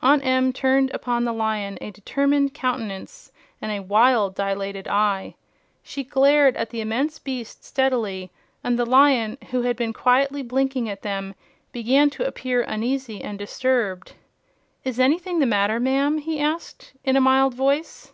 Aunt 0.00 0.24
Em 0.24 0.52
turned 0.52 0.92
upon 0.94 1.24
the 1.24 1.32
Lion 1.32 1.76
a 1.80 1.90
determined 1.90 2.54
countenance 2.54 3.32
and 3.60 3.72
a 3.72 3.80
wild 3.82 4.36
dilated 4.36 4.86
eye. 4.86 5.34
She 5.82 6.04
glared 6.04 6.56
at 6.56 6.70
the 6.70 6.80
immense 6.80 7.18
beast 7.18 7.64
steadily, 7.64 8.30
and 8.62 8.78
the 8.78 8.86
Lion, 8.86 9.36
who 9.50 9.62
had 9.62 9.74
been 9.74 9.92
quietly 9.92 10.42
blinking 10.42 10.88
at 10.88 11.02
them, 11.02 11.34
began 11.72 12.10
to 12.10 12.24
appear 12.24 12.62
uneasy 12.62 13.20
and 13.24 13.40
disturbed. 13.40 14.12
"Is 14.84 15.00
anything 15.00 15.40
the 15.40 15.46
matter, 15.46 15.80
ma'am?" 15.80 16.18
he 16.18 16.38
asked, 16.38 16.92
in 17.02 17.16
a 17.16 17.20
mild 17.20 17.54
voice. 17.54 18.12